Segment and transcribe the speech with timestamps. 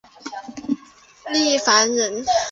[1.31, 2.25] 郦范人。